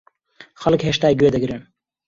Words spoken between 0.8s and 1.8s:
هێشتا گوێ دەگرن؟